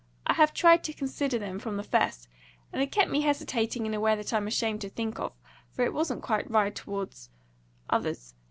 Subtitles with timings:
[0.25, 2.27] I have tried to consider them from the first,
[2.73, 5.31] and it kept me hesitating in a way that I'm ashamed to think of;
[5.69, 7.29] for it wasn't quite right towards
[7.87, 8.33] others.